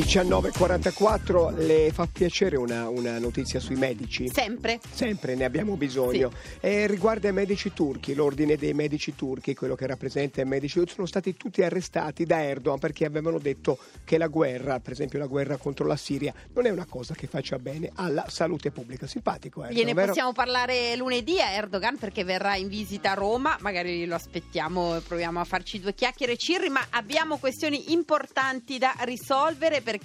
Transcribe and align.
1944 0.00 1.50
le 1.56 1.90
fa 1.92 2.08
piacere 2.10 2.56
una, 2.56 2.88
una, 2.88 3.18
notizia 3.18 3.60
sui 3.60 3.76
medici? 3.76 4.28
Sempre. 4.28 4.80
Sempre, 4.90 5.34
ne 5.34 5.44
abbiamo 5.44 5.76
bisogno. 5.76 6.30
Sì. 6.30 6.66
E 6.66 6.86
riguarda 6.86 7.28
i 7.28 7.32
medici 7.32 7.72
turchi, 7.72 8.14
l'ordine 8.14 8.56
dei 8.56 8.72
medici 8.72 9.14
turchi, 9.14 9.54
quello 9.54 9.74
che 9.74 9.86
rappresenta 9.86 10.40
i 10.40 10.46
medici, 10.46 10.82
sono 10.86 11.06
stati 11.06 11.36
tutti 11.36 11.62
arrestati 11.62 12.24
da 12.24 12.42
Erdogan 12.42 12.78
perché 12.78 13.04
avevano 13.04 13.38
detto 13.38 13.78
che 14.04 14.16
la 14.16 14.28
guerra, 14.28 14.80
per 14.80 14.92
esempio 14.92 15.18
la 15.18 15.26
guerra 15.26 15.58
contro 15.58 15.86
la 15.86 15.96
Siria, 15.96 16.32
non 16.54 16.66
è 16.66 16.70
una 16.70 16.86
cosa 16.86 17.14
che 17.14 17.26
faccia 17.26 17.58
bene 17.58 17.90
alla 17.94 18.24
salute 18.28 18.70
pubblica. 18.70 19.06
Simpatico 19.06 19.60
Erdogan, 19.60 19.78
Gliene 19.78 19.94
vero? 19.94 20.08
possiamo 20.08 20.32
parlare 20.32 20.96
lunedì 20.96 21.40
a 21.40 21.50
Erdogan 21.50 21.98
perché 21.98 22.24
verrà 22.24 22.56
in 22.56 22.68
visita 22.68 23.12
a 23.12 23.14
Roma, 23.14 23.56
magari 23.60 24.06
lo 24.06 24.14
aspettiamo 24.14 24.96
e 24.96 25.00
proviamo 25.00 25.40
a 25.40 25.44
farci 25.44 25.78
due 25.78 25.92
chiacchiere 25.92 26.36
Cirri, 26.36 26.70
ma 26.70 26.86
abbiamo 26.90 27.36
questioni 27.36 27.92
importanti 27.92 28.78
da 28.78 28.94
risolvere 29.00 29.82
perché 29.90 29.99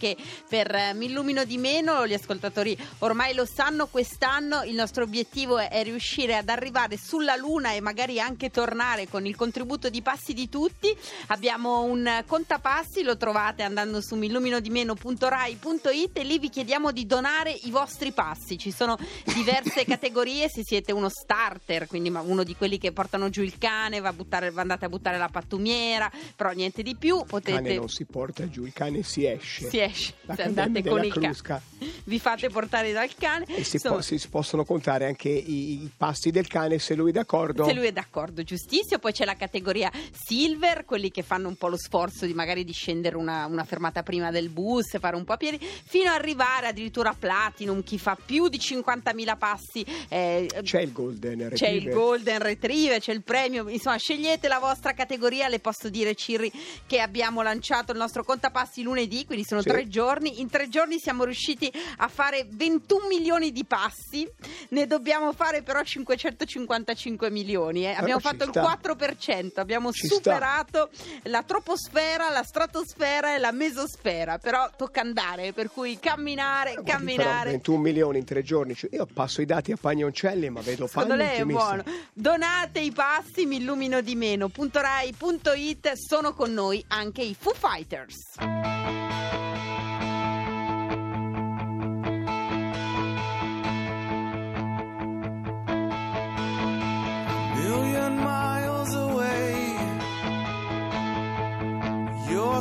per 0.48 0.74
eh, 0.74 0.94
Mi 0.94 1.06
illumino 1.06 1.46
di 1.46 1.58
meno, 1.58 2.06
gli 2.06 2.14
ascoltatori 2.14 2.78
ormai 3.00 3.34
lo 3.34 3.46
sanno, 3.46 3.88
quest'anno 3.88 4.64
il 4.64 4.76
nostro 4.76 5.04
obiettivo 5.04 5.58
è 5.58 5.84
riuscire 5.84 6.36
ad 6.36 6.50
arrivare 6.50 6.98
sulla 6.98 7.36
Luna 7.36 7.74
e 7.74 7.80
magari 7.80 8.20
anche 8.20 8.50
tornare 8.50 9.08
con 9.08 9.26
il 9.26 9.36
contributo 9.36 9.90
di 9.90 10.02
passi 10.02 10.34
di 10.34 10.50
tutti. 10.50 10.96
Abbiamo 11.28 11.84
un 11.84 12.24
contapassi, 12.26 13.04
lo 13.04 13.18
trovate 13.18 13.64
andando 13.64 14.02
su 14.02 14.16
milluminodimeno.rai.it 14.16 16.18
e 16.18 16.24
lì 16.24 16.40
vi 16.40 16.50
chiediamo 16.50 16.92
di 16.92 17.06
donare 17.06 17.52
i 17.52 17.72
vostri 17.72 18.12
passi. 18.12 18.58
Ci 18.58 18.72
sono 18.72 18.98
diverse 19.24 19.86
categorie, 19.86 20.50
se 20.50 20.64
siete 20.64 20.92
uno 20.92 21.10
starter, 21.10 21.88
quindi 21.88 22.10
uno 22.10 22.44
di 22.44 22.56
quelli 22.56 22.78
che 22.78 22.92
portano 22.92 23.30
giù 23.30 23.42
il 23.42 23.58
cane, 23.58 24.00
va 24.00 24.10
a 24.10 24.14
buttare, 24.14 24.52
andate 24.54 24.86
a 24.86 24.90
buttare 24.90 25.18
la 25.18 25.30
pattumiera, 25.30 26.12
però 26.36 26.52
niente 26.52 26.84
di 26.84 26.96
più. 26.96 27.24
Potete... 27.26 27.52
Il 27.52 27.64
cane 27.64 27.76
non 27.76 27.90
si 27.90 28.06
porta 28.06 28.50
giù, 28.50 28.66
il 28.66 28.74
cane 28.74 29.04
si 29.04 29.26
esce 29.26 29.70
si 29.76 29.80
esce, 29.82 30.14
se 30.34 30.44
andate 30.44 30.84
con 30.84 31.04
il 31.04 31.14
cane. 31.14 31.62
Vi 32.08 32.20
fate 32.20 32.50
portare 32.50 32.92
dal 32.92 33.10
cane. 33.18 33.46
E 33.48 33.64
si, 33.64 33.78
Insomma, 33.78 33.96
po- 33.96 34.02
si, 34.02 34.22
possono 34.30 34.64
contare 34.64 35.06
anche 35.06 35.30
i, 35.30 35.84
i, 35.84 35.92
passi 35.96 36.30
del 36.30 36.48
cane 36.48 36.78
se 36.78 36.94
lui 36.94 37.10
è 37.10 37.14
d'accordo. 37.14 37.66
Se 37.66 37.74
lui 37.74 37.88
è 37.88 37.92
d'accordo, 37.92 38.44
giustissimo. 38.44 39.00
Poi 39.00 39.12
c'è 39.12 39.26
la 39.26 39.36
categoria 39.36 39.92
silver, 40.12 40.86
quelli 40.86 41.10
che 41.10 41.24
fanno 41.24 41.48
un 41.48 41.56
po' 41.56 41.68
lo 41.68 41.78
sforzo 41.78 42.28
di 42.28 42.34
magari 42.34 42.64
di 42.64 42.74
scendere 42.74 43.16
una, 43.16 43.48
una 43.48 43.64
fermata 43.64 44.04
prima 44.04 44.30
del 44.30 44.50
bus, 44.50 45.00
fare 45.00 45.16
un 45.16 45.24
po' 45.24 45.34
a 45.34 45.38
piedi, 45.38 45.58
fino 45.60 46.10
ad 46.10 46.16
arrivare 46.16 46.68
addirittura 46.68 47.10
a 47.10 47.16
platinum, 47.18 47.82
chi 47.84 47.98
fa 47.98 48.16
più 48.24 48.50
di 48.50 48.58
50.000 48.58 49.38
passi. 49.38 49.84
Eh, 50.08 50.48
c'è 50.62 50.82
il 50.82 50.92
golden 50.92 51.50
retriever. 51.50 51.58
C'è 51.58 51.70
il 51.70 51.90
golden 51.90 52.40
retriever, 52.40 53.00
c'è 53.00 53.14
il 53.14 53.24
premio. 53.24 53.68
Insomma, 53.68 53.98
scegliete 53.98 54.48
la 54.48 54.60
vostra 54.60 54.94
categoria. 54.94 55.48
Le 55.48 55.60
posso 55.60 55.90
dire, 55.90 56.14
Cirri, 56.14 56.52
che 56.86 57.00
abbiamo 57.00 57.42
lanciato 57.42 57.92
il 57.92 57.98
nostro 57.98 58.24
contapassi 58.24 58.84
lunedì, 58.84 59.26
quindi 59.26 59.44
sono 59.44 59.62
sì. 59.62 59.70
tre 59.70 59.88
giorni. 59.88 60.40
In 60.40 60.50
tre 60.50 60.70
giorni 60.70 61.00
siamo 61.00 61.24
riusciti 61.24 61.72
a 61.98 62.08
fare 62.08 62.46
21 62.50 63.08
milioni 63.08 63.52
di 63.52 63.66
passi, 63.66 64.28
ne 64.70 64.88
dobbiamo 64.88 65.32
fare 65.34 65.62
però 65.62 65.82
555 65.82 67.30
milioni. 67.30 67.86
Eh. 67.86 67.94
Abbiamo 67.94 68.20
fatto 68.20 68.44
il 68.44 68.52
4%, 68.52 69.60
abbiamo 69.60 69.92
ci 69.92 70.08
superato 70.08 70.90
sta. 70.92 71.30
la 71.30 71.44
troposfera, 71.44 72.30
la 72.30 72.44
stratosfera 72.44 73.36
e 73.36 73.40
la 73.40 73.52
mesosfera. 73.52 74.38
Però 74.38 74.70
tocca 74.76 75.02
andare, 75.02 75.54
per 75.54 75.70
cui 75.72 76.00
camminare, 76.00 76.74
eh, 76.74 76.84
camminare. 76.84 77.40
Però 77.40 77.52
21 77.52 77.78
milioni 77.80 78.18
in 78.20 78.26
tre 78.26 78.44
giorni. 78.44 78.76
Cioè, 78.76 78.90
io 78.94 79.08
passo 79.12 79.42
i 79.42 79.46
dati 79.46 79.72
a 79.72 79.78
Pagnoncelli, 79.80 80.50
ma 80.50 80.62
vedo 80.62 80.88
Secondo 80.88 81.16
lei 81.16 81.40
è 81.40 81.46
buono. 81.46 81.84
Donate 82.14 82.80
i 82.80 82.92
passi, 82.92 83.46
mi 83.46 83.58
illumino 83.58 84.02
di 84.02 84.16
meno. 84.16 84.52
.rai.it 84.72 85.94
sono 85.94 86.34
con 86.34 86.52
noi 86.54 86.84
anche 86.88 87.22
i 87.22 87.36
Foo 87.38 87.54
Fighters. 87.54 89.25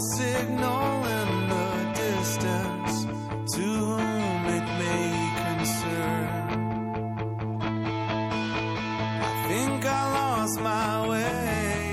Signal 0.00 1.06
in 1.06 1.49
the 1.49 1.93
distance 1.94 3.05
to 3.55 3.62
whom 3.62 4.44
it 4.59 4.66
may 4.81 5.12
concern. 5.44 6.28
I 9.22 9.32
think 9.49 9.84
I 9.87 10.03
lost 10.21 10.60
my 10.60 11.09
way, 11.10 11.87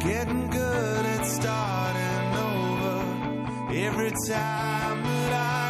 getting 0.00 0.48
good 0.50 1.06
at 1.06 1.26
starting 1.26 2.28
over 2.50 2.96
every 3.74 4.12
time 4.28 5.02
that 5.04 5.32
I 5.32 5.65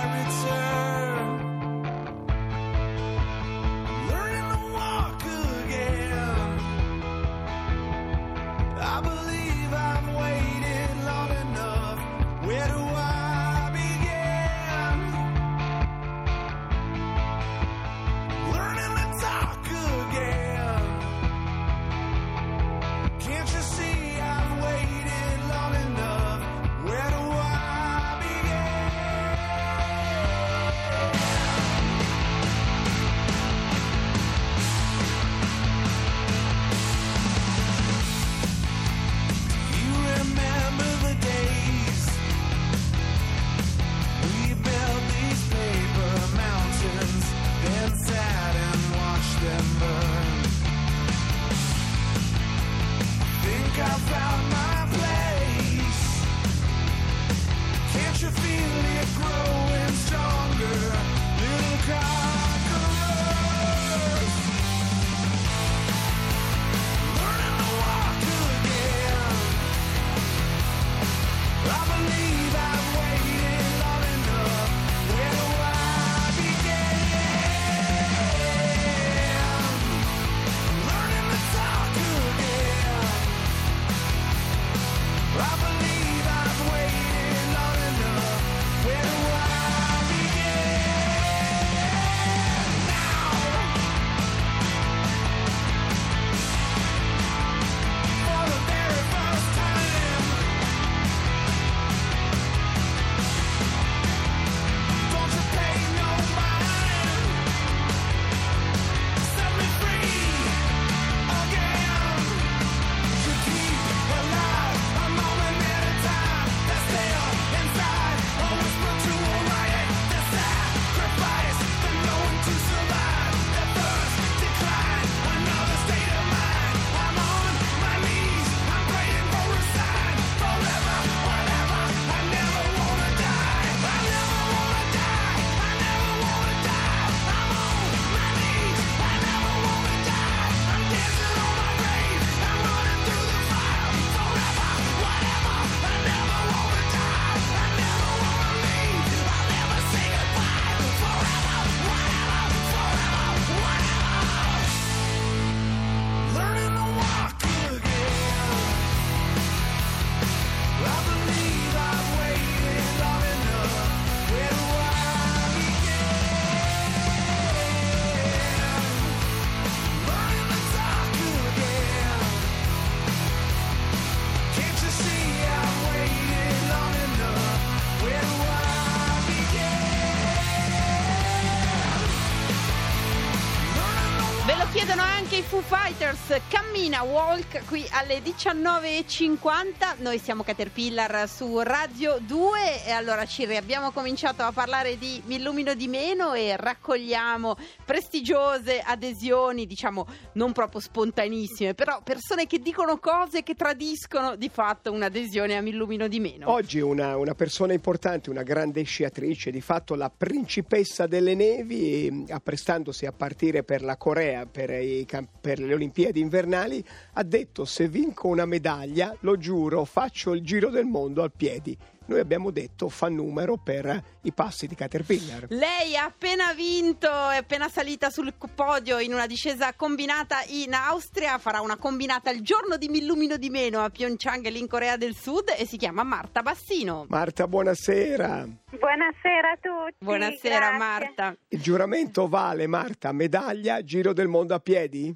Foo 185.48 185.60
Fighters. 185.60 186.40
Cammina 186.48 187.04
Walk 187.04 187.66
qui 187.68 187.86
alle 187.92 188.18
19.50. 188.18 189.98
Noi 189.98 190.18
siamo 190.18 190.42
Caterpillar 190.42 191.28
su 191.28 191.60
Radio 191.60 192.18
2 192.20 192.84
e 192.84 192.90
allora 192.90 193.24
Ciri 193.26 193.56
abbiamo 193.56 193.92
cominciato 193.92 194.42
a 194.42 194.50
parlare 194.50 194.98
di 194.98 195.22
Mi 195.26 195.36
illumino 195.36 195.74
di 195.74 195.86
meno 195.86 196.34
e 196.34 196.56
raccogliamo 196.56 197.56
prestigiose 197.84 198.80
adesioni, 198.80 199.66
diciamo 199.66 200.04
non 200.32 200.50
proprio 200.50 200.80
spontanissime, 200.80 201.74
però 201.74 202.02
persone 202.02 202.48
che 202.48 202.58
dicono 202.58 202.98
cose 202.98 203.44
che 203.44 203.54
tradiscono 203.54 204.34
di 204.34 204.48
fatto 204.48 204.90
un'adesione 204.90 205.56
a 205.56 205.60
Mi 205.60 205.70
illumino 205.70 206.08
di 206.08 206.18
meno. 206.18 206.50
Oggi 206.50 206.80
una, 206.80 207.16
una 207.16 207.36
persona 207.36 207.72
importante, 207.72 208.30
una 208.30 208.42
grande 208.42 208.82
sciatrice, 208.82 209.52
di 209.52 209.60
fatto 209.60 209.94
la 209.94 210.10
principessa 210.10 211.06
delle 211.06 211.36
nevi, 211.36 212.24
apprestandosi 212.28 213.06
a 213.06 213.12
partire 213.12 213.62
per 213.62 213.82
la 213.82 213.96
Corea 213.96 214.44
per, 214.46 214.70
i 214.70 215.04
camp- 215.06 215.34
per 215.46 215.60
le 215.60 215.74
Olimpiadi 215.74 216.18
invernali, 216.18 216.84
ha 217.12 217.22
detto 217.22 217.64
se 217.64 217.86
vinco 217.86 218.26
una 218.26 218.46
medaglia, 218.46 219.16
lo 219.20 219.36
giuro, 219.36 219.84
faccio 219.84 220.32
il 220.32 220.42
giro 220.42 220.70
del 220.70 220.86
mondo 220.86 221.22
al 221.22 221.30
piedi. 221.30 221.78
Noi 222.06 222.20
abbiamo 222.20 222.50
detto 222.50 222.88
fa 222.88 223.08
numero 223.08 223.56
per 223.56 224.02
i 224.22 224.32
passi 224.32 224.66
di 224.66 224.76
Caterpillar. 224.76 225.46
Lei 225.48 225.96
ha 225.96 226.04
appena 226.04 226.52
vinto, 226.52 227.08
è 227.08 227.36
appena 227.36 227.68
salita 227.68 228.10
sul 228.10 228.32
podio 228.54 228.98
in 228.98 229.12
una 229.12 229.26
discesa 229.26 229.72
combinata 229.74 230.38
in 230.48 230.72
Austria, 230.74 231.38
farà 231.38 231.60
una 231.60 231.76
combinata 231.76 232.30
il 232.30 232.42
giorno 232.42 232.76
di 232.76 232.88
Millumino 232.88 233.36
di 233.36 233.50
meno 233.50 233.80
a 233.80 233.90
Pyeongchang 233.90 234.46
lì 234.48 234.58
in 234.58 234.68
Corea 234.68 234.96
del 234.96 235.16
Sud 235.16 235.52
e 235.56 235.66
si 235.66 235.76
chiama 235.76 236.04
Marta 236.04 236.42
Bassino. 236.42 237.06
Marta, 237.08 237.48
buonasera. 237.48 238.46
Buonasera 238.70 239.50
a 239.50 239.58
tutti. 239.60 240.04
Buonasera 240.04 240.58
grazie. 240.58 240.78
Marta. 240.78 241.36
Il 241.48 241.60
giuramento 241.60 242.28
vale, 242.28 242.68
Marta, 242.68 243.10
medaglia, 243.10 243.82
giro 243.82 244.12
del 244.12 244.28
mondo 244.28 244.54
a 244.54 244.60
piedi? 244.60 245.14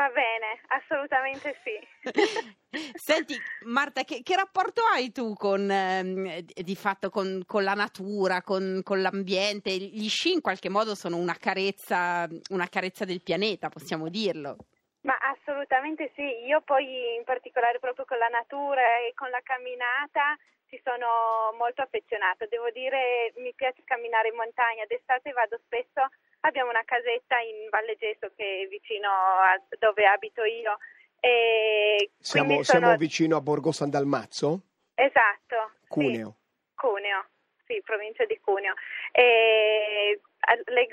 Va 0.00 0.08
bene, 0.08 0.58
assolutamente 0.68 1.60
sì. 1.62 1.76
Senti 2.96 3.36
Marta, 3.66 4.02
che, 4.02 4.22
che 4.22 4.34
rapporto 4.34 4.80
hai 4.94 5.12
tu 5.12 5.34
con, 5.34 5.70
ehm, 5.70 6.38
di 6.38 6.74
fatto 6.74 7.10
con, 7.10 7.42
con 7.46 7.64
la 7.64 7.74
natura, 7.74 8.40
con, 8.40 8.80
con 8.82 9.02
l'ambiente? 9.02 9.68
Gli 9.72 10.08
sci 10.08 10.32
in 10.32 10.40
qualche 10.40 10.70
modo 10.70 10.94
sono 10.94 11.18
una 11.18 11.36
carezza, 11.38 12.26
una 12.48 12.66
carezza 12.68 13.04
del 13.04 13.20
pianeta, 13.20 13.68
possiamo 13.68 14.08
dirlo. 14.08 14.56
Ma 15.02 15.18
assolutamente 15.20 16.10
sì, 16.14 16.46
io 16.46 16.62
poi 16.62 17.16
in 17.16 17.24
particolare 17.24 17.78
proprio 17.78 18.06
con 18.06 18.16
la 18.16 18.28
natura 18.28 19.04
e 19.06 19.12
con 19.12 19.28
la 19.28 19.40
camminata 19.42 20.34
ci 20.70 20.80
sono 20.82 21.52
molto 21.58 21.82
affezionata. 21.82 22.46
Devo 22.46 22.70
dire, 22.70 23.34
mi 23.36 23.52
piace 23.52 23.82
camminare 23.84 24.28
in 24.28 24.36
montagna, 24.36 24.86
d'estate 24.88 25.30
vado 25.32 25.60
spesso, 25.66 26.08
abbiamo 26.40 26.70
una 26.70 26.84
casetta 26.84 27.38
in 27.40 27.68
Valle 27.70 27.96
Gesso 27.96 28.30
che 28.36 28.62
è 28.62 28.68
vicino 28.68 29.08
a 29.10 29.60
dove 29.78 30.06
abito 30.06 30.44
io. 30.44 30.78
E 31.20 32.12
Siamo, 32.18 32.46
quindi 32.46 32.64
siamo 32.64 32.86
sono... 32.86 32.96
vicino 32.96 33.36
a 33.36 33.40
Borgo 33.40 33.72
San 33.72 33.90
Dalmazzo, 33.90 34.62
Esatto. 34.94 35.72
sì. 35.82 35.88
Cuneo. 35.88 36.36
Cuneo, 36.74 37.26
sì, 37.66 37.80
provincia 37.84 38.24
di 38.24 38.38
Cuneo. 38.40 38.74
E 39.12 40.20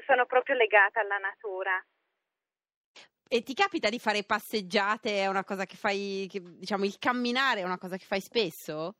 sono 0.06 0.26
proprio 0.26 0.56
legata 0.56 1.00
alla 1.00 1.18
natura. 1.18 1.84
E 3.30 3.44
ti 3.44 3.54
capita 3.54 3.90
di 3.90 4.00
fare 4.00 4.24
passeggiate? 4.24 5.22
È 5.22 5.28
una 5.28 5.44
cosa 5.44 5.66
che 5.66 5.76
fai, 5.76 6.28
che, 6.30 6.42
diciamo, 6.42 6.86
il 6.86 6.98
camminare 6.98 7.62
è 7.62 7.64
una 7.64 7.78
cosa 7.78 7.98
che 7.98 8.06
fai 8.06 8.22
spesso? 8.22 8.96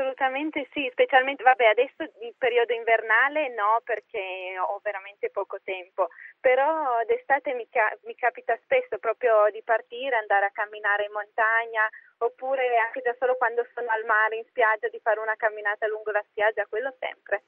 Assolutamente 0.00 0.66
sì, 0.72 0.88
specialmente, 0.92 1.42
vabbè, 1.42 1.66
adesso 1.66 2.02
il 2.24 2.34
periodo 2.38 2.72
invernale 2.72 3.52
no 3.52 3.82
perché 3.84 4.56
ho 4.58 4.80
veramente 4.82 5.28
poco 5.28 5.58
tempo, 5.62 6.08
però 6.40 7.04
d'estate 7.04 7.52
mi, 7.52 7.68
ca- 7.68 7.94
mi 8.04 8.14
capita 8.14 8.56
spesso 8.64 8.96
proprio 8.96 9.50
di 9.52 9.60
partire, 9.62 10.16
andare 10.16 10.46
a 10.46 10.50
camminare 10.52 11.04
in 11.04 11.12
montagna 11.12 11.84
oppure 12.20 12.76
anche 12.78 13.00
già 13.02 13.14
solo 13.18 13.36
quando 13.36 13.66
sono 13.74 13.90
al 13.90 14.04
mare 14.04 14.36
in 14.36 14.44
spiaggia 14.48 14.88
di 14.88 15.00
fare 15.02 15.20
una 15.20 15.34
camminata 15.36 15.86
lungo 15.86 16.10
la 16.10 16.24
spiaggia, 16.28 16.66
quello 16.68 16.94
sempre. 16.98 17.44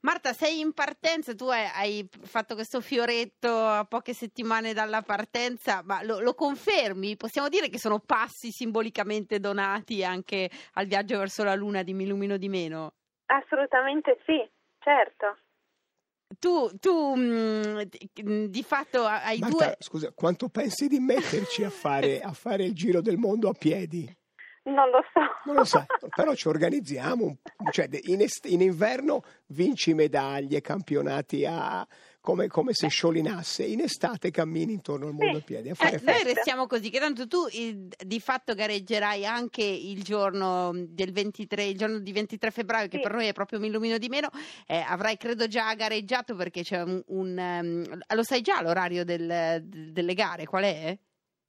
Marta, 0.00 0.32
sei 0.32 0.60
in 0.60 0.72
partenza, 0.72 1.34
tu 1.34 1.48
hai, 1.48 1.66
hai 1.74 2.08
fatto 2.10 2.54
questo 2.54 2.80
fioretto 2.80 3.48
a 3.48 3.84
poche 3.84 4.12
settimane 4.12 4.72
dalla 4.72 5.02
partenza, 5.02 5.82
ma 5.84 6.02
lo, 6.02 6.20
lo 6.20 6.34
confermi? 6.34 7.16
Possiamo 7.16 7.48
dire 7.48 7.68
che 7.68 7.78
sono 7.78 7.98
passi 7.98 8.50
simbolicamente 8.50 9.40
donati 9.40 10.04
anche 10.04 10.48
al 10.74 10.86
viaggio 10.86 11.18
verso 11.18 11.44
la 11.44 11.54
Luna 11.54 11.82
di 11.82 11.94
Mi 11.94 12.06
Lumino 12.06 12.36
di 12.36 12.48
Meno? 12.48 12.92
Assolutamente 13.26 14.18
sì, 14.24 14.48
certo. 14.78 15.38
Tu, 16.38 16.70
tu 16.80 17.14
mh, 17.14 17.84
di- 17.84 18.50
di 18.50 18.62
fatto 18.64 19.04
hai 19.04 19.38
Marta, 19.38 19.56
due... 19.56 19.76
scusa, 19.78 20.10
quanto 20.12 20.48
pensi 20.48 20.88
di 20.88 20.98
metterci 20.98 21.62
a 21.62 21.70
fare, 21.70 22.20
a 22.20 22.32
fare 22.32 22.64
il 22.64 22.74
giro 22.74 23.00
del 23.00 23.16
mondo 23.16 23.48
a 23.48 23.52
piedi? 23.52 24.12
Non 24.64 24.90
lo 24.90 25.00
so. 25.14 25.20
Non 25.44 25.54
lo 25.54 25.64
so, 25.64 25.86
però 26.14 26.34
ci 26.34 26.48
organizziamo, 26.48 27.38
cioè 27.70 27.88
in, 28.06 28.20
est- 28.20 28.46
in 28.46 28.60
inverno 28.62 29.22
vinci 29.46 29.94
medaglie, 29.94 30.60
campionati 30.60 31.44
a, 31.46 31.86
come, 32.26 32.48
come 32.48 32.72
se 32.72 32.88
sciolinasse, 32.88 33.62
in 33.62 33.82
estate 33.82 34.32
cammini 34.32 34.72
intorno 34.72 35.06
al 35.06 35.12
mondo 35.12 35.36
a 35.38 35.40
piedi 35.40 35.70
a 35.70 35.74
fare 35.76 35.98
Eh, 35.98 36.00
noi 36.02 36.24
restiamo 36.24 36.66
così, 36.66 36.90
che 36.90 36.98
tanto 36.98 37.28
tu 37.28 37.46
il- 37.52 37.86
di 38.04 38.18
fatto 38.18 38.52
gareggerai 38.54 39.24
anche 39.24 39.62
il 39.62 40.02
giorno 40.02 40.72
del 40.74 41.12
23, 41.12 41.62
il 41.66 41.76
giorno 41.78 42.00
di 42.00 42.10
23 42.10 42.50
febbraio, 42.50 42.88
che 42.88 42.96
Sì. 42.96 43.02
per 43.04 43.12
noi 43.12 43.28
è 43.28 43.32
proprio 43.32 43.60
mi 43.60 43.68
illumino 43.68 43.96
di 43.96 44.08
meno. 44.08 44.28
Eh, 44.66 44.84
avrai 44.84 45.16
credo 45.16 45.46
già 45.46 45.72
gareggiato 45.74 46.34
perché 46.34 46.62
c'è 46.62 46.82
un, 46.82 47.00
un, 47.06 47.38
ehm, 47.38 47.98
lo 48.16 48.22
sai 48.24 48.40
già 48.40 48.60
l'orario 48.60 49.04
del- 49.04 49.60
delle 49.62 50.14
gare, 50.14 50.46
qual 50.46 50.64
è? 50.64 50.98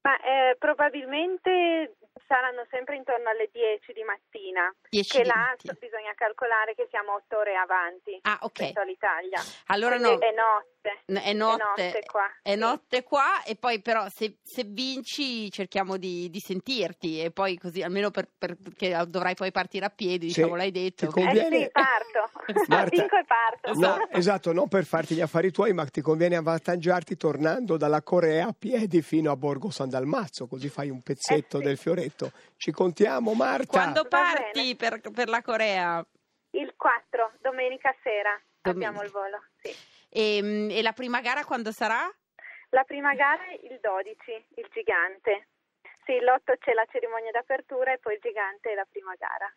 Ma 0.04 0.16
eh, 0.20 0.56
probabilmente 0.60 1.96
saranno 2.28 2.66
sempre 2.70 2.96
intorno 2.96 3.30
alle 3.30 3.50
10 3.52 3.94
di 3.94 4.04
mattina, 4.04 4.74
10 4.90 5.10
che 5.18 5.22
di 5.24 5.28
là 5.28 5.54
bisogna 5.80 6.14
calcolare 6.16 6.74
che 6.76 6.88
siamo 6.90 7.14
8 7.14 7.38
ore 7.38 7.56
avanti 7.56 8.18
Ah, 8.24 8.40
ok. 8.42 8.58
rispetto 8.60 8.80
all'Italia. 8.82 9.42
Allora 9.68 9.98
no, 9.98 10.18
è 10.18 10.34
notte. 10.34 11.02
è 11.06 11.34
notte, 11.34 11.64
notte 11.84 12.04
qua, 12.06 12.26
è 12.42 12.56
notte 12.56 13.04
qua 13.04 13.44
e 13.44 13.56
poi 13.56 13.82
però 13.82 14.08
se, 14.10 14.38
se 14.44 14.64
vinci 14.64 15.52
cerchiamo 15.52 15.98
di, 15.98 16.30
di 16.30 16.40
sentirti 16.40 17.22
e 17.22 17.32
poi 17.32 17.58
così 17.58 17.82
almeno 17.82 18.10
per, 18.12 18.28
per- 18.38 18.56
perché 18.58 18.96
dovrai 19.08 19.36
poi 19.36 19.52
partire 19.52 19.86
a 19.86 19.90
piedi, 19.90 20.28
diciamo 20.28 20.56
l'hai 20.56 20.72
detto. 20.72 21.06
ti 21.08 21.12
conviene- 21.12 21.58
Eh 21.58 21.64
sì, 21.66 21.72
parto. 21.72 22.32
Marta. 22.68 22.90
Vinco 22.90 23.18
e 23.18 23.26
parto. 23.26 23.74
No, 23.74 24.08
esatto, 24.10 24.54
non 24.54 24.68
per 24.70 24.86
farti 24.86 25.16
gli 25.16 25.22
affari 25.22 25.52
tuoi, 25.52 25.74
ma 25.74 25.86
ti 25.86 26.02
conviene 26.02 26.38
avvantaggiarti 26.38 27.18
tornando 27.18 27.76
dalla 27.78 28.02
Corea 28.02 28.48
a 28.48 28.56
piedi 28.58 29.02
fino 29.02 29.32
a 29.32 29.36
Borgo 29.36 29.70
San 29.70 29.90
Dalmazzo, 29.90 30.48
così 30.48 30.70
fai 30.70 30.90
un 30.90 31.02
pezzetto 31.02 31.58
Eh 31.58 31.62
sì. 31.62 31.66
del 31.68 31.78
fioretto. 32.08 32.32
Ci 32.58 32.72
contiamo, 32.72 33.34
Marta? 33.34 33.68
Quando 33.68 34.06
parti 34.06 34.76
per, 34.76 35.02
per 35.14 35.28
la 35.28 35.42
Corea? 35.42 36.06
Il 36.52 36.74
4, 36.76 37.34
domenica 37.42 37.94
sera, 38.02 38.40
Domenica. 38.62 38.70
abbiamo 38.90 39.04
il 39.04 39.12
volo. 39.12 39.44
Sì. 39.62 39.76
E, 40.10 40.78
e 40.78 40.82
la 40.82 40.94
prima 40.94 41.22
gara 41.22 41.44
quando 41.44 41.72
sarà? 41.72 42.10
La 42.70 42.84
prima 42.84 43.14
gara 43.14 43.44
è 43.46 43.60
il 43.64 43.80
12, 43.82 44.46
il 44.56 44.68
gigante. 44.74 45.48
Sì, 46.06 46.20
l'8 46.20 46.58
c'è 46.60 46.74
la 46.74 46.86
cerimonia 46.90 47.32
d'apertura 47.32 47.92
e 47.92 47.98
poi 47.98 48.14
il 48.14 48.20
gigante 48.22 48.72
è 48.72 48.76
la 48.76 48.88
prima 48.90 49.14
gara. 49.16 49.54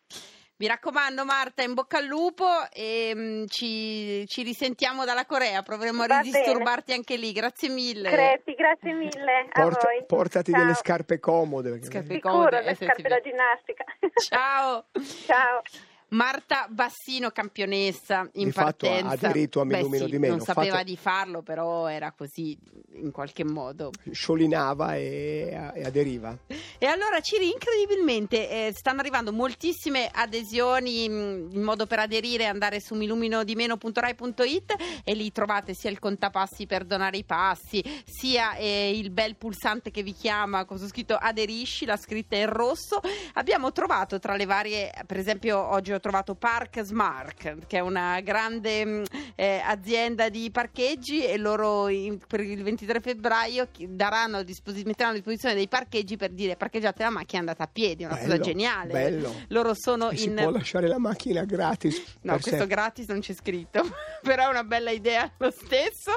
Mi 0.61 0.67
raccomando 0.67 1.25
Marta, 1.25 1.63
in 1.63 1.73
bocca 1.73 1.97
al 1.97 2.05
lupo 2.05 2.45
e 2.71 3.13
mm, 3.15 3.45
ci, 3.47 4.27
ci 4.27 4.43
risentiamo 4.43 5.05
dalla 5.05 5.25
Corea, 5.25 5.63
proveremo 5.63 6.03
a 6.03 6.19
ridisturbarti 6.19 6.93
anche 6.93 7.15
lì, 7.17 7.31
grazie 7.31 7.67
mille. 7.69 8.11
Crepi, 8.11 8.53
grazie 8.53 8.93
mille 8.93 9.47
a 9.51 9.59
Porta- 9.59 9.87
voi. 9.87 10.05
portati 10.05 10.51
Ciao. 10.51 10.61
delle 10.61 10.75
scarpe 10.75 11.19
comode. 11.19 11.81
Scarpe 11.81 12.13
Sicuro, 12.13 12.33
comode, 12.35 12.61
le 12.61 12.69
eh, 12.69 12.75
scarpe 12.75 13.07
da 13.09 13.19
ginnastica. 13.21 13.85
Ciao. 14.23 14.85
Ciao. 15.25 15.61
Marta 16.09 16.67
Bassino, 16.69 17.31
campionessa 17.31 18.29
in 18.33 18.45
Di 18.45 18.51
fatto 18.51 18.85
ha 18.85 18.89
partenza. 18.89 19.27
aderito 19.27 19.61
a 19.61 19.63
Mi 19.63 19.71
Beh, 19.71 19.77
illumino 19.79 20.05
sì, 20.05 20.11
di 20.11 20.19
meno. 20.19 20.35
Non 20.35 20.45
sapeva 20.45 20.75
Fate- 20.75 20.83
di 20.83 20.97
farlo, 20.97 21.41
però 21.41 21.87
era 21.87 22.11
così 22.11 22.55
in 22.97 23.09
qualche 23.09 23.45
modo. 23.45 23.89
Sciolinava 24.11 24.95
e, 24.95 25.71
e 25.73 25.83
aderiva. 25.83 26.37
E 26.83 26.87
allora 26.87 27.19
Ciri, 27.19 27.51
incredibilmente 27.51 28.49
eh, 28.49 28.73
stanno 28.73 29.01
arrivando 29.01 29.31
moltissime 29.31 30.09
adesioni 30.11 31.07
mh, 31.07 31.49
in 31.51 31.61
modo 31.61 31.85
per 31.85 31.99
aderire 31.99 32.47
andare 32.47 32.79
su 32.79 32.95
miluminodimeno.rai.it 32.95 34.75
e 35.03 35.13
lì 35.13 35.31
trovate 35.31 35.75
sia 35.75 35.91
il 35.91 35.99
contapassi 35.99 36.65
per 36.65 36.85
donare 36.85 37.17
i 37.17 37.23
passi, 37.23 37.83
sia 38.03 38.55
eh, 38.55 38.97
il 38.97 39.11
bel 39.11 39.35
pulsante 39.35 39.91
che 39.91 40.01
vi 40.01 40.13
chiama 40.13 40.65
con 40.65 40.79
scritto 40.79 41.15
aderisci, 41.15 41.85
la 41.85 41.97
scritta 41.97 42.35
in 42.35 42.49
rosso. 42.49 42.99
Abbiamo 43.33 43.71
trovato 43.71 44.17
tra 44.17 44.35
le 44.35 44.45
varie, 44.45 44.91
per 45.05 45.17
esempio 45.17 45.59
oggi 45.59 45.91
ho 45.91 45.99
trovato 45.99 46.33
Park 46.33 46.81
Smart, 46.81 47.67
che 47.67 47.77
è 47.77 47.81
una 47.81 48.19
grande 48.21 48.85
mh, 48.85 49.03
eh, 49.35 49.61
azienda 49.63 50.29
di 50.29 50.49
parcheggi 50.49 51.23
e 51.23 51.37
loro 51.37 51.89
in- 51.89 52.17
per 52.25 52.39
il 52.39 52.63
23 52.63 53.01
febbraio 53.01 53.67
daranno 53.87 54.43
metteranno 54.83 55.11
a 55.11 55.19
disposizione 55.19 55.53
dei 55.53 55.67
parcheggi 55.67 56.17
per 56.17 56.31
dire 56.31 56.55
parcheggiate 56.71 57.03
la 57.03 57.09
macchina 57.09 57.37
e 57.43 57.45
andate 57.47 57.61
a 57.63 57.67
piedi, 57.67 58.03
è 58.03 58.05
una 58.05 58.15
cosa 58.15 58.27
Bello, 58.29 58.43
geniale. 58.43 58.91
bello. 58.93 59.35
Loro 59.49 59.73
sono 59.73 60.09
E 60.09 60.17
si 60.17 60.27
in 60.29 60.35
può 60.35 60.49
lasciare 60.51 60.87
la 60.87 60.97
macchina 60.97 61.43
gratis. 61.43 62.01
No, 62.21 62.33
questo 62.33 62.49
sempre. 62.51 62.67
gratis 62.67 63.07
non 63.07 63.19
c'è 63.19 63.33
scritto, 63.33 63.83
però 64.23 64.45
è 64.47 64.49
una 64.49 64.63
bella 64.63 64.91
idea 64.91 65.29
lo 65.37 65.51
stesso. 65.51 66.11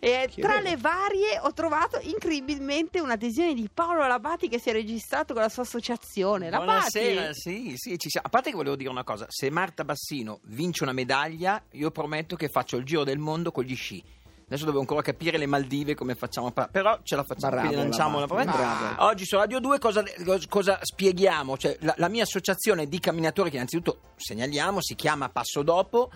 E 0.00 0.28
Che 0.34 0.40
tra 0.40 0.54
bello. 0.56 0.68
le 0.70 0.76
varie 0.78 1.38
ho 1.42 1.52
trovato 1.52 1.98
incredibilmente 2.00 3.00
un'adesione 3.00 3.52
di 3.54 3.68
Paolo 3.72 4.06
Labati 4.06 4.48
che 4.48 4.58
si 4.58 4.70
è 4.70 4.72
registrato 4.72 5.34
con 5.34 5.42
la 5.42 5.48
sua 5.50 5.62
associazione. 5.64 6.48
Buonasera, 6.48 7.20
Labati. 7.20 7.34
sì, 7.38 7.72
sì, 7.76 7.98
ci 7.98 8.08
siamo. 8.08 8.26
A 8.26 8.30
parte 8.30 8.50
che 8.50 8.56
volevo 8.56 8.76
dire 8.76 8.88
una 8.88 9.04
cosa, 9.04 9.26
se 9.28 9.50
Marta 9.50 9.84
Bassino 9.84 10.40
vince 10.44 10.82
una 10.82 10.92
medaglia, 10.92 11.62
io 11.72 11.90
prometto 11.90 12.36
che 12.36 12.48
faccio 12.48 12.76
il 12.76 12.84
giro 12.84 13.04
del 13.04 13.18
mondo 13.18 13.52
con 13.52 13.64
gli 13.64 13.74
sci. 13.76 14.02
Adesso 14.50 14.64
devo 14.64 14.80
ancora 14.80 15.00
capire 15.00 15.38
le 15.38 15.46
Maldive 15.46 15.94
come 15.94 16.16
facciamo, 16.16 16.50
però 16.50 16.98
ce 17.04 17.14
la 17.14 17.22
facciamo, 17.22 17.52
Bravo, 17.52 17.68
quindi 17.68 17.84
lanciamo 17.84 18.18
la 18.18 18.26
bravo. 18.26 19.04
Oggi 19.04 19.24
su 19.24 19.36
Radio 19.36 19.60
2 19.60 19.78
cosa, 19.78 20.02
cosa 20.48 20.76
spieghiamo? 20.82 21.56
Cioè, 21.56 21.76
la, 21.82 21.94
la 21.98 22.08
mia 22.08 22.24
associazione 22.24 22.88
di 22.88 22.98
camminatori 22.98 23.48
che 23.48 23.54
innanzitutto 23.54 24.00
segnaliamo 24.16 24.82
si 24.82 24.96
chiama 24.96 25.28
Passo 25.28 25.62
Dopo 25.62 26.10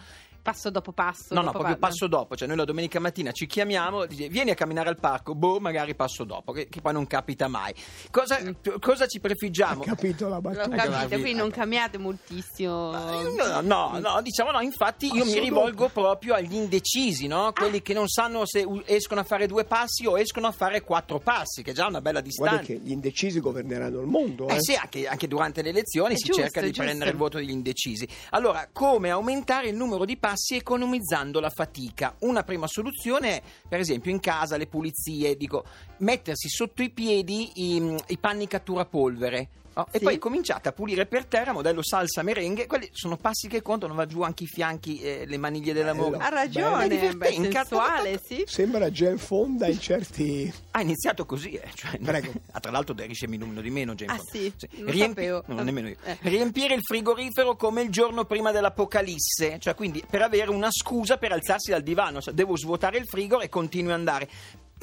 Passo 0.45 0.69
dopo 0.69 0.93
passo. 0.93 1.33
No, 1.33 1.37
no, 1.41 1.47
dopo 1.47 1.59
proprio 1.61 1.79
passo. 1.79 1.93
passo 1.93 2.07
dopo, 2.07 2.37
cioè 2.37 2.47
noi 2.47 2.59
la 2.59 2.67
domenica 2.67 3.01
mattina 3.01 3.33
ci 3.33 3.47
chiamiamo, 3.47 4.05
dice, 4.05 4.29
vieni 4.29 4.51
a 4.51 4.55
camminare 4.55 4.91
al 4.91 4.99
parco, 4.99 5.35
boh, 5.35 5.59
magari 5.59 5.95
passo 5.95 6.25
dopo, 6.25 6.53
che, 6.53 6.69
che 6.69 6.83
poi 6.83 6.93
non 6.93 7.07
capita 7.07 7.49
mai. 7.49 7.73
Cosa, 8.11 8.39
cosa 8.79 9.07
ci 9.07 9.21
prefiggiamo? 9.21 9.83
capito 9.85 10.29
la 10.29 10.43
battuta? 10.43 10.77
Capito, 10.77 11.09
quindi 11.19 11.33
non 11.33 11.51
cambiate 11.51 11.97
moltissimo. 11.97 12.91
No, 12.93 13.63
no, 13.63 13.99
no, 13.99 14.21
diciamo 14.21 14.51
no, 14.51 14.61
infatti 14.61 15.07
io 15.07 15.25
mi 15.25 15.31
Passo 15.31 15.41
rivolgo 15.41 15.85
dopo. 15.87 16.03
proprio 16.03 16.35
agli 16.35 16.55
indecisi, 16.55 17.27
no? 17.27 17.51
Quelli 17.55 17.81
che 17.81 17.95
non 17.95 18.07
sanno 18.07 18.45
se 18.45 18.69
escono 18.85 19.21
a 19.23 19.25
fare 19.25 19.47
due 19.47 19.65
passi 19.65 20.05
o 20.05 20.19
escono 20.19 20.49
a 20.49 20.53
fare 20.53 20.83
quattro 20.83 21.21
passi, 21.21 21.63
che 21.63 21.71
è 21.71 21.75
già 21.75 21.87
una 21.87 22.03
bella 22.03 22.21
Guarda 22.21 22.59
distanza. 22.59 22.65
che 22.65 22.79
gli 22.87 22.91
indecisi 22.93 23.41
governeranno 23.41 23.99
il 23.99 24.07
mondo. 24.07 24.49
Eh 24.49 24.57
eh. 24.57 24.61
sì, 24.61 24.75
anche, 24.75 25.07
anche 25.07 25.27
durante 25.27 25.63
le 25.63 25.71
elezioni 25.71 26.13
È 26.13 26.17
si 26.19 26.25
giusto, 26.25 26.43
cerca 26.43 26.61
di 26.61 26.67
giusto. 26.67 26.83
prendere 26.83 27.11
il 27.13 27.17
voto 27.17 27.39
degli 27.39 27.49
indecisi. 27.49 28.07
Allora, 28.33 28.69
come 28.71 29.09
aumentare 29.09 29.69
il 29.69 29.75
numero 29.75 30.05
di 30.05 30.19
passi 30.19 30.33
economizzando 30.57 31.41
la 31.41 31.51
fatica? 31.51 32.15
Una 32.21 32.43
prima 32.43 32.67
soluzione 32.67 33.37
è, 33.37 33.43
per 33.69 33.81
esempio, 33.81 34.11
in 34.11 34.21
casa 34.21 34.57
le 34.57 34.67
pulizie, 34.67 35.37
dico, 35.37 35.65
mettersi 35.99 36.49
sotto 36.49 36.83
i 36.83 36.91
piedi 36.91 37.77
i, 37.77 38.03
i 38.09 38.19
panni 38.19 38.47
cattura 38.47 38.85
polvere. 38.85 39.49
No? 39.75 39.87
E 39.91 39.99
Sì. 39.99 40.05
poi 40.05 40.19
cominciate 40.19 40.69
a 40.69 40.73
pulire 40.73 41.07
per 41.07 41.27
terra, 41.27 41.53
modello 41.53 41.83
salsa 41.83 42.23
merengue. 42.23 42.67
Quelli 42.67 42.89
sono 42.93 43.17
passi 43.17 43.49
che 43.49 43.63
contano, 43.63 43.95
va 43.95 44.07
giù 44.07 44.23
anche 44.23 44.45
i 44.45 44.47
fianchi, 44.47 45.01
e 45.01 45.25
le 45.27 45.37
maniglie 45.37 45.73
dell'amore. 45.73 46.11
Bello. 46.17 46.23
Ha 46.25 46.29
ragione, 46.29 47.15
beh, 47.15 47.33
sensuale, 47.33 48.21
sì. 48.25 48.43
Sembra 48.47 48.91
Gen 48.91 49.19
Fonda 49.19 49.67
in 49.67 49.79
certi... 49.81 50.53
Ha 50.73 50.81
iniziato 50.81 51.25
così, 51.27 51.53
eh. 51.53 51.69
cioè, 51.75 51.99
Prego. 52.03 52.33
Ah, 52.53 52.61
tra 52.61 52.71
l'altro 52.71 52.93
aderisce 52.95 53.29
mi 53.29 53.37
numero 53.37 53.61
di 53.61 53.71
meno, 53.71 53.95
James 53.95 54.13
Ah, 54.15 54.17
Bond. 54.17 54.29
sì? 54.31 54.53
Non 54.77 54.85
lo 54.85 54.91
Riempi- 54.91 55.27
no, 55.27 55.63
nemmeno 55.63 55.89
io. 55.89 55.97
Eh. 56.05 56.17
Riempire 56.23 56.75
il 56.75 56.81
frigorifero 56.83 57.57
come 57.57 57.83
il 57.83 57.91
giorno 57.91 58.25
prima 58.25 58.51
dell'apocalisse, 58.53 59.59
cioè 59.59 59.75
quindi 59.75 60.03
per 60.09 60.23
avere 60.23 60.51
una 60.51 60.69
scusa 60.71 61.17
per 61.17 61.33
alzarsi 61.33 61.71
dal 61.71 61.83
divano, 61.83 62.21
cioè, 62.21 62.35
devo 62.35 62.57
svuotare 62.57 62.99
il 62.99 63.07
frigo 63.07 63.41
e 63.41 63.49
continui 63.49 63.93
ad 63.93 63.99
andare. 63.99 64.29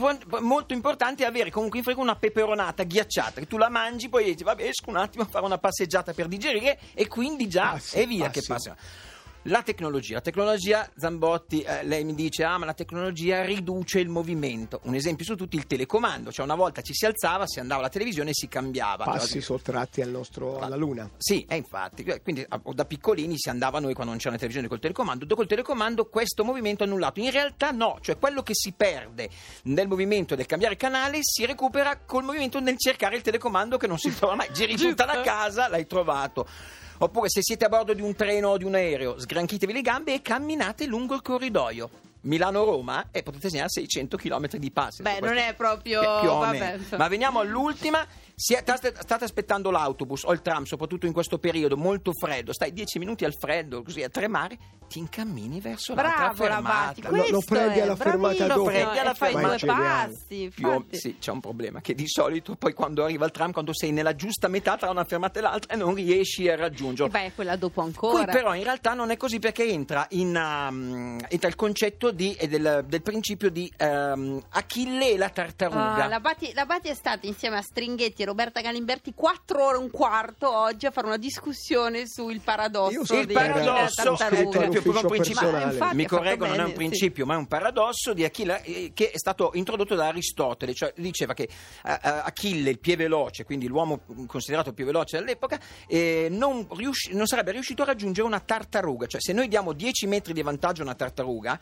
Poi, 0.01 0.41
molto 0.41 0.73
importante 0.73 1.23
è 1.23 1.27
avere 1.27 1.51
comunque 1.51 1.77
in 1.77 1.85
frigo 1.85 2.01
una 2.01 2.15
peperonata 2.15 2.81
ghiacciata 2.83 3.39
che 3.39 3.45
tu 3.45 3.57
la 3.57 3.69
mangi 3.69 4.09
poi 4.09 4.23
dici 4.23 4.43
vabbè 4.43 4.63
esco 4.63 4.89
un 4.89 4.97
attimo 4.97 5.23
a 5.23 5.27
fare 5.27 5.45
una 5.45 5.59
passeggiata 5.59 6.11
per 6.13 6.27
digerire 6.27 6.79
e 6.95 7.07
quindi 7.07 7.47
già 7.47 7.73
Passi, 7.73 7.99
è 7.99 8.07
via 8.07 8.25
passi. 8.25 8.39
che 8.39 8.45
passa 8.47 8.75
la 9.43 9.63
tecnologia, 9.63 10.15
la 10.15 10.21
tecnologia 10.21 10.89
Zambotti, 10.95 11.61
eh, 11.61 11.83
lei 11.83 12.03
mi 12.03 12.13
dice 12.13 12.43
ah 12.43 12.57
ma 12.59 12.65
la 12.65 12.73
tecnologia 12.73 13.43
riduce 13.43 13.99
il 13.99 14.09
movimento, 14.09 14.81
un 14.83 14.93
esempio 14.93 15.25
su 15.25 15.35
tutti 15.35 15.55
il 15.55 15.65
telecomando, 15.65 16.31
cioè 16.31 16.45
una 16.45 16.55
volta 16.55 16.81
ci 16.81 16.93
si 16.93 17.05
alzava, 17.05 17.47
si 17.47 17.59
andava 17.59 17.79
alla 17.79 17.89
televisione 17.89 18.29
e 18.29 18.33
si 18.33 18.47
cambiava. 18.47 19.05
passi 19.05 19.41
sottratti 19.41 20.01
al 20.01 20.09
nostro, 20.09 20.59
alla 20.59 20.75
luna. 20.75 21.09
Sì, 21.17 21.43
eh, 21.49 21.55
infatti, 21.55 22.03
quindi 22.21 22.45
ah, 22.47 22.61
da 22.73 22.85
piccolini 22.85 23.37
si 23.37 23.49
andava 23.49 23.79
noi 23.79 23.93
quando 23.93 24.11
non 24.11 24.19
c'era 24.19 24.31
la 24.31 24.37
televisione 24.37 24.67
col 24.67 24.79
telecomando, 24.79 25.25
dopo 25.25 25.41
il 25.41 25.47
telecomando 25.47 26.05
questo 26.05 26.43
movimento 26.43 26.83
è 26.83 26.85
annullato, 26.85 27.19
in 27.19 27.31
realtà 27.31 27.71
no, 27.71 27.97
cioè 28.01 28.19
quello 28.19 28.43
che 28.43 28.53
si 28.53 28.73
perde 28.73 29.29
nel 29.63 29.87
movimento 29.87 30.35
del 30.35 30.45
cambiare 30.45 30.75
canale 30.75 31.19
si 31.21 31.45
recupera 31.45 31.97
col 32.05 32.23
movimento 32.23 32.59
nel 32.59 32.77
cercare 32.77 33.15
il 33.15 33.21
telecomando 33.21 33.77
che 33.77 33.87
non 33.87 33.97
si 33.97 34.13
trova 34.15 34.35
mai, 34.35 34.49
giri 34.53 34.75
tutta 34.75 35.05
la 35.05 35.21
casa, 35.21 35.67
l'hai 35.67 35.87
trovato. 35.87 36.47
Oppure 37.03 37.29
se 37.29 37.41
siete 37.41 37.65
a 37.65 37.67
bordo 37.67 37.95
di 37.95 38.01
un 38.03 38.13
treno 38.13 38.49
o 38.49 38.57
di 38.57 38.63
un 38.63 38.75
aereo, 38.75 39.17
sgranchitevi 39.17 39.73
le 39.73 39.81
gambe 39.81 40.13
e 40.13 40.21
camminate 40.21 40.85
lungo 40.85 41.15
il 41.15 41.23
corridoio. 41.23 42.10
Milano-Roma 42.21 43.07
e 43.11 43.23
potete 43.23 43.49
segnare 43.49 43.69
600 43.69 44.17
km 44.17 44.47
di 44.57 44.71
passi. 44.71 45.01
Beh, 45.01 45.19
non 45.19 45.37
è 45.37 45.53
proprio... 45.55 46.01
Vabbè. 46.01 46.79
Ma 46.97 47.07
veniamo 47.07 47.39
all'ultima. 47.39 48.05
Si 48.33 48.53
è- 48.55 48.59
state, 48.61 48.93
state 48.99 49.23
aspettando 49.23 49.69
l'autobus 49.69 50.23
o 50.23 50.31
il 50.33 50.41
tram, 50.41 50.63
soprattutto 50.63 51.05
in 51.05 51.13
questo 51.13 51.37
periodo 51.37 51.77
molto 51.77 52.11
freddo. 52.13 52.53
Stai 52.53 52.73
10 52.73 52.97
minuti 52.97 53.23
al 53.23 53.35
freddo, 53.37 53.83
così 53.83 54.01
a 54.01 54.09
tremare, 54.09 54.57
ti 54.87 54.97
incammini 54.97 55.59
verso 55.59 55.93
l'altra 55.93 56.29
Bravo 56.29 56.47
Labati, 56.47 57.01
fermata. 57.01 57.09
Lo- 57.09 57.15
lo 57.17 57.37
questo 57.37 57.53
prendi 57.53 57.79
alla 57.81 57.95
fermata 57.95 58.47
dopo. 58.47 58.59
Lo 58.59 58.65
prendi 58.65 58.97
alla 58.97 59.13
fermata. 59.13 59.55
due 59.57 59.67
passi, 59.75 60.51
Più 60.55 60.85
sì, 60.89 61.17
c'è 61.19 61.31
un 61.31 61.39
problema 61.39 61.81
che 61.81 61.93
di 61.93 62.07
solito 62.07 62.55
poi 62.55 62.73
quando 62.73 63.03
arriva 63.03 63.25
il 63.25 63.31
tram, 63.31 63.51
quando 63.51 63.73
sei 63.75 63.91
nella 63.91 64.15
giusta 64.15 64.47
metà 64.47 64.75
tra 64.75 64.89
una 64.89 65.03
fermata 65.03 65.37
e 65.37 65.41
l'altra, 65.43 65.75
non 65.75 65.93
riesci 65.93 66.49
a 66.49 66.55
raggiungerlo. 66.55 67.11
Beh, 67.11 67.33
quella 67.35 67.55
dopo 67.57 67.81
Qui 67.81 67.89
ancora. 67.91 68.25
però 68.31 68.55
in 68.55 68.63
realtà 68.63 68.93
non 68.93 69.11
è 69.11 69.17
così 69.17 69.37
perché 69.37 69.65
entra, 69.65 70.05
in, 70.11 70.35
um, 70.35 71.19
entra 71.29 71.47
il 71.47 71.55
concetto 71.55 72.10
di- 72.11 72.33
e 72.33 72.47
del, 72.47 72.85
del 72.87 73.01
principio 73.01 73.49
di 73.49 73.71
um, 73.79 74.41
Achille 74.49 75.11
e 75.11 75.17
la 75.17 75.29
tartaruga. 75.29 76.05
Ah, 76.05 76.07
la, 76.07 76.19
Bati, 76.19 76.51
la 76.53 76.65
Bati 76.65 76.89
è 76.89 76.93
stata 76.93 77.27
insieme 77.27 77.57
a 77.57 77.61
Stringhetti 77.61 78.21
e 78.21 78.25
Roberta 78.25 78.61
Galimberti 78.61 79.13
quattro 79.13 79.65
ore 79.65 79.77
e 79.77 79.79
un 79.79 79.89
quarto 79.91 80.53
oggi 80.53 80.85
a 80.85 80.91
fare 80.91 81.07
una 81.07 81.17
discussione 81.17 82.07
sul 82.07 82.41
paradosso 82.41 83.19
il 83.19 83.31
paradosso 83.31 84.15
proprio 84.15 84.61
all'ufficio 84.61 84.99
un 84.99 85.07
principio. 85.07 85.51
Ma 85.51 85.61
infatti 85.63 85.95
mi 85.95 86.05
correggo 86.05 86.45
non 86.45 86.59
è 86.59 86.63
un 86.63 86.73
principio 86.73 87.25
ma 87.25 87.35
è 87.35 87.37
un 87.37 87.47
paradosso 87.47 88.13
di 88.13 88.23
Achille 88.23 88.63
eh, 88.63 88.91
che 88.93 89.11
è 89.11 89.17
stato 89.17 89.51
introdotto 89.53 89.95
da 89.95 90.07
Aristotele 90.07 90.73
cioè 90.73 90.93
diceva 90.97 91.33
che 91.33 91.43
eh, 91.43 91.91
eh, 91.91 91.99
Achille 92.01 92.69
il 92.69 92.79
più 92.79 92.95
veloce 92.95 93.43
quindi 93.43 93.67
l'uomo 93.67 94.01
considerato 94.27 94.69
il 94.69 94.75
più 94.75 94.85
veloce 94.85 95.17
all'epoca 95.17 95.59
eh, 95.87 96.27
non, 96.29 96.67
riusci- 96.71 97.13
non 97.13 97.27
sarebbe 97.27 97.51
riuscito 97.51 97.83
a 97.83 97.85
raggiungere 97.85 98.27
una 98.27 98.39
tartaruga 98.39 99.07
cioè 99.07 99.21
se 99.21 99.33
noi 99.33 99.47
diamo 99.47 99.73
10 99.73 100.07
metri 100.07 100.33
di 100.33 100.41
vantaggio 100.41 100.81
a 100.81 100.85
una 100.85 100.95
tartaruga 100.95 101.59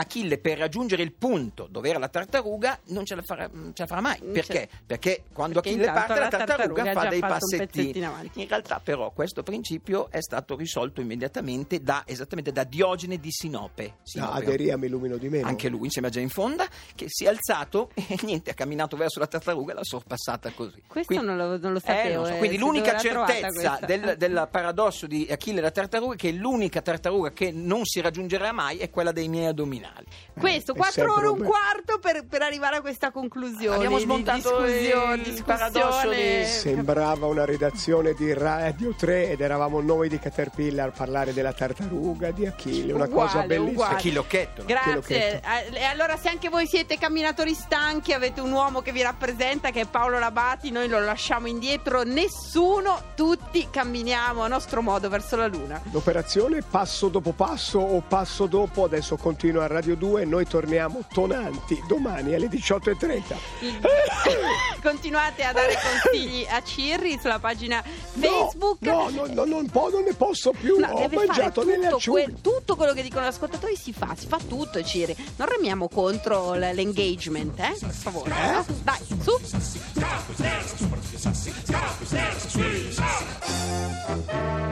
Achille 0.00 0.38
per 0.38 0.58
raggiungere 0.58 1.02
il 1.02 1.12
punto 1.12 1.66
dove 1.70 1.88
era 1.88 1.98
la 1.98 2.08
tartaruga 2.08 2.78
non 2.86 3.04
ce 3.04 3.14
la 3.14 3.22
farà, 3.22 3.48
non 3.52 3.72
ce 3.74 3.82
la 3.82 3.86
farà 3.88 4.00
mai. 4.00 4.18
Perché? 4.20 4.68
Perché 4.86 5.24
quando 5.32 5.60
Perché 5.60 5.76
Achille 5.78 5.92
parte 5.92 6.18
la 6.20 6.28
tartaruga, 6.28 6.82
tartaruga 6.82 6.92
fa 6.92 7.08
dei 7.08 7.20
passettini. 7.20 8.04
avanti. 8.04 8.40
In 8.42 8.48
realtà 8.48 8.80
però 8.82 9.10
questo 9.12 9.42
principio 9.42 10.10
è 10.10 10.20
stato 10.20 10.56
risolto 10.56 11.00
immediatamente 11.00 11.82
da, 11.82 12.02
esattamente 12.06 12.52
da 12.52 12.64
Diogene 12.64 13.18
di 13.18 13.30
Sinope. 13.30 13.84
No, 13.86 13.94
Sinope. 14.02 14.36
Aderia 14.38 14.76
mi 14.76 14.86
illumino 14.86 15.16
di 15.16 15.28
meno. 15.28 15.46
Anche 15.46 15.68
lui 15.68 15.84
insieme 15.84 16.08
a 16.08 16.10
Jane 16.10 16.28
Fonda 16.28 16.66
che 16.94 17.06
si 17.08 17.24
è 17.24 17.28
alzato 17.28 17.90
e 17.94 18.16
niente, 18.22 18.50
ha 18.50 18.54
camminato 18.54 18.96
verso 18.96 19.18
la 19.18 19.26
tartaruga 19.26 19.72
e 19.72 19.74
l'ha 19.76 19.84
sorpassata 19.84 20.50
così. 20.50 20.82
Questo 20.86 21.14
Quindi- 21.14 21.26
non 21.26 21.36
lo, 21.36 21.58
non 21.58 21.72
lo 21.72 21.78
eh, 21.78 21.82
sapevo. 21.84 22.14
non 22.22 22.26
so. 22.26 22.32
eh, 22.34 22.38
Quindi 22.38 22.58
l'unica 22.58 22.98
certezza 22.98 23.78
del, 23.86 24.14
del 24.16 24.48
paradosso 24.50 25.06
di 25.06 25.26
Achille 25.30 25.58
e 25.58 25.62
la 25.62 25.70
tartaruga 25.70 26.14
è 26.14 26.16
che 26.16 26.32
l'unica 26.32 26.80
tartaruga 26.82 27.30
che 27.32 27.50
non 27.52 27.84
si 27.84 28.00
raggiungerà 28.00 28.52
mai 28.52 28.78
è 28.78 28.90
quella 28.90 29.12
dei 29.12 29.28
miei 29.28 29.46
addominali. 29.46 29.89
Questo, 30.38 30.72
È 30.72 30.76
quattro 30.76 30.92
sempre 30.92 31.12
ore 31.14 31.26
e 31.26 31.28
un 31.28 31.38
quarto 31.46 31.98
per, 31.98 32.24
per 32.26 32.42
arrivare 32.42 32.76
a 32.76 32.80
questa 32.80 33.10
conclusione. 33.10 33.76
Abbiamo 33.76 33.96
di 33.98 34.02
smontato 34.04 34.62
discussione, 34.62 35.22
il 35.22 35.44
paradosso 35.44 36.08
di- 36.10 36.44
Sembrava 36.44 37.26
una 37.26 37.44
redazione 37.44 38.14
di 38.14 38.32
Radio 38.32 38.94
3 38.94 39.30
ed 39.30 39.40
eravamo 39.40 39.80
noi 39.80 40.08
di 40.08 40.18
Caterpillar 40.18 40.88
a 40.88 40.92
parlare 40.92 41.32
della 41.32 41.52
tartaruga 41.52 42.30
di 42.30 42.46
Achille, 42.46 42.92
una 42.92 43.04
Uguale, 43.04 43.28
cosa 43.30 43.42
bellissima. 43.46 43.70
uguale. 43.70 43.94
No? 44.60 44.64
Grazie. 44.64 45.40
Eh, 45.40 45.76
E 45.78 45.84
allora, 45.84 46.16
se 46.16 46.28
anche 46.28 46.48
voi 46.48 46.66
siete 46.66 46.96
camminatori 46.98 47.54
stanchi, 47.54 48.12
avete 48.12 48.40
un 48.40 48.52
uomo 48.52 48.80
che 48.80 48.92
vi 48.92 49.02
rappresenta, 49.02 49.70
che 49.70 49.80
è 49.82 49.86
Paolo 49.86 50.18
Labati, 50.18 50.70
noi 50.70 50.88
lo 50.88 51.00
lasciamo 51.00 51.46
indietro. 51.46 52.02
Nessuno, 52.02 53.02
tutti 53.14 53.68
camminiamo 53.70 54.42
a 54.42 54.48
nostro 54.48 54.82
modo 54.82 55.08
verso 55.08 55.36
la 55.36 55.46
Luna. 55.46 55.80
L'operazione 55.90 56.62
passo 56.62 57.08
dopo 57.08 57.32
passo 57.32 57.78
o 57.78 58.00
passo 58.06 58.46
dopo 58.46 58.84
adesso 58.84 59.16
continua 59.16 59.64
a 59.64 59.66
Radio 59.80 59.96
2 59.96 60.26
noi 60.26 60.44
torniamo 60.46 61.00
tonanti 61.10 61.82
domani 61.88 62.34
alle 62.34 62.48
18.30. 62.48 63.22
Continuate 64.82 65.42
a 65.42 65.54
dare 65.54 65.74
consigli 65.74 66.46
a 66.46 66.62
Cirri 66.62 67.18
sulla 67.18 67.38
pagina 67.38 67.82
Facebook. 67.82 68.82
No, 68.82 69.08
no, 69.08 69.24
no, 69.24 69.32
no 69.32 69.44
non, 69.46 69.66
po- 69.70 69.88
non, 69.90 70.02
ne 70.02 70.12
posso 70.12 70.50
più. 70.50 70.76
No, 70.78 70.86
Ho 70.88 71.08
mangiato 71.10 71.64
nelle 71.64 71.86
acciughe. 71.86 72.24
Que- 72.24 72.34
tutto 72.42 72.76
quello 72.76 72.92
che 72.92 73.00
dicono 73.00 73.24
gli 73.24 73.28
ascoltatori 73.28 73.74
si 73.74 73.94
fa, 73.94 74.14
si 74.18 74.26
fa 74.26 74.36
tutto 74.46 74.82
Cirri. 74.82 75.16
Non 75.36 75.48
remiamo 75.48 75.88
contro 75.88 76.52
l- 76.54 76.72
l'engagement, 76.74 77.58
eh? 77.58 77.74
Per 77.80 77.90
favore. 77.90 78.30
Eh? 78.32 78.72
Dai, 78.82 78.98
su. 79.22 79.38
Thank 84.12 84.64
you. 84.64 84.69